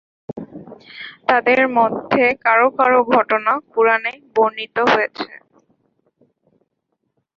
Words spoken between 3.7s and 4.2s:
কুরআনে